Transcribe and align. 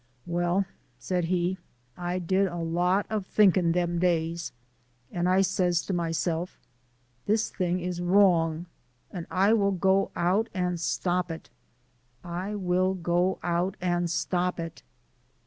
"Well," 0.25 0.65
said 0.97 1.25
he, 1.25 1.59
"I 1.95 2.17
did 2.17 2.47
a 2.47 2.55
lot 2.57 3.05
of 3.11 3.27
thinking 3.27 3.73
them 3.73 3.99
days, 3.99 4.51
and 5.11 5.29
I 5.29 5.41
says 5.41 5.83
to 5.83 5.93
myself: 5.93 6.57
'This 7.27 7.51
thing 7.51 7.79
is 7.79 8.01
wrong, 8.01 8.65
and 9.11 9.27
I 9.29 9.53
will 9.53 9.69
go 9.73 10.09
out 10.15 10.49
and 10.55 10.79
stop 10.79 11.29
it 11.29 11.51
I 12.23 12.55
will 12.55 12.95
go 12.95 13.37
out 13.43 13.77
and 13.79 14.09
stop 14.09 14.59
it.'" 14.59 14.81